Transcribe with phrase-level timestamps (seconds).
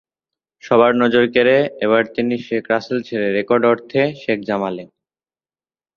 [0.63, 4.83] সবার নজর কেড়ে এবার তিনি শেখ রাসেল ছেড়ে রেকর্ড অর্থে শেখ জামালে।